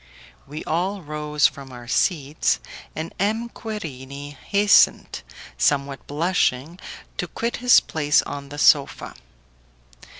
We 0.47 0.63
all 0.63 1.03
rose 1.03 1.45
from 1.45 1.71
our 1.71 1.87
seats, 1.87 2.59
and 2.95 3.13
M. 3.19 3.49
Querini 3.49 4.35
hastened, 4.35 5.21
somewhat 5.59 6.07
blushing, 6.07 6.79
to 7.17 7.27
quit 7.27 7.57
his 7.57 7.79
place 7.79 8.23
on 8.23 8.49
the 8.49 8.57
sofa. 8.57 9.13